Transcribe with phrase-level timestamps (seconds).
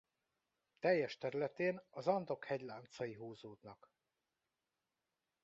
[0.79, 3.91] Teljes területén az Andok hegyláncai húzódnak.